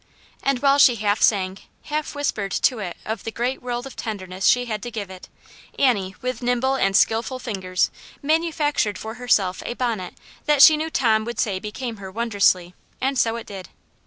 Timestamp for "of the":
3.05-3.29